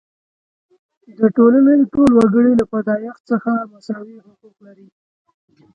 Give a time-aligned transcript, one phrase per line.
[1.17, 4.87] د ټولنې ټول وګړي له پیدایښت څخه مساوي حقوق لري.